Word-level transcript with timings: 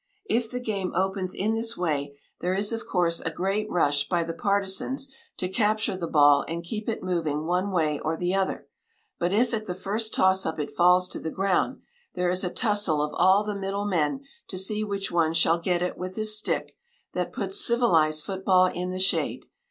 If 0.27 0.49
the 0.49 0.59
game 0.59 0.93
opens 0.95 1.35
in 1.35 1.53
this 1.53 1.77
way, 1.77 2.17
there 2.39 2.55
is, 2.55 2.71
of 2.73 2.87
course, 2.87 3.19
a 3.19 3.29
great 3.29 3.69
rush 3.69 4.09
by 4.09 4.23
the 4.23 4.33
partisans 4.33 5.13
to 5.37 5.47
capture 5.47 5.95
the 5.95 6.07
ball 6.07 6.43
and 6.47 6.63
keep 6.63 6.89
it 6.89 7.03
moving 7.03 7.45
one 7.45 7.69
way 7.69 7.99
or 7.99 8.17
the 8.17 8.33
other; 8.33 8.67
but 9.19 9.31
if 9.31 9.53
at 9.53 9.67
the 9.67 9.75
first 9.75 10.11
toss 10.11 10.43
up 10.43 10.59
it 10.59 10.71
falls 10.73 11.07
to 11.09 11.19
the 11.19 11.29
ground, 11.29 11.81
there 12.15 12.29
is 12.31 12.43
a 12.43 12.49
tussle 12.49 12.99
of 12.99 13.13
all 13.13 13.43
the 13.43 13.53
middle 13.53 13.85
men 13.85 14.21
to 14.47 14.57
see 14.57 14.83
which 14.83 15.11
one 15.11 15.33
shall 15.35 15.59
get 15.59 15.83
it 15.83 15.99
with 15.99 16.15
his 16.15 16.35
stick 16.35 16.75
that 17.13 17.31
puts 17.31 17.63
civilized 17.63 18.25
football 18.25 18.65
in 18.65 18.89
the 18.89 18.97
shade. 18.99 19.45